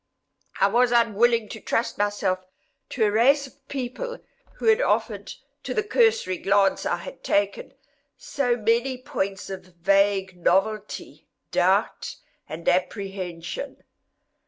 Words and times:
I 0.59 0.65
was 0.67 0.91
unwilling 0.91 1.47
to 1.49 1.61
trust 1.61 1.99
myself 1.99 2.39
with 2.97 3.05
a 3.07 3.11
race 3.11 3.45
of 3.45 3.67
people 3.67 4.17
who 4.55 4.65
had 4.65 4.81
offered, 4.81 5.31
to 5.61 5.75
the 5.75 5.83
cursory 5.83 6.39
glance 6.39 6.87
I 6.87 6.95
had 6.95 7.23
taken, 7.23 7.75
so 8.17 8.57
many 8.57 8.97
points 8.97 9.51
of 9.51 9.61
vague 9.63 10.35
novelty, 10.35 11.27
doubt, 11.51 12.15
and 12.49 12.67
apprehension. 12.67 13.83